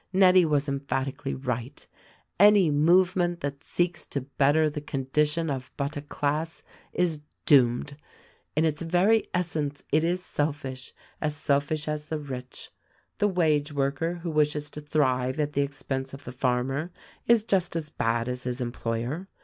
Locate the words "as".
11.21-11.35, 11.87-12.09, 17.75-17.91, 18.27-18.45